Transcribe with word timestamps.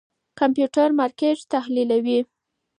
کمپيوټر 0.39 0.87
مارکېټ 0.99 1.37
تحليلوي. 1.53 2.19